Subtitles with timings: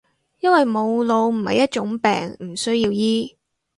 [0.39, 3.37] 因為冇腦唔係一種病，唔需要醫